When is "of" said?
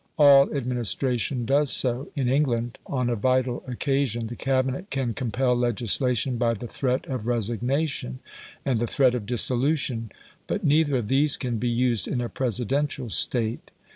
7.05-7.27, 9.13-9.27, 10.95-11.07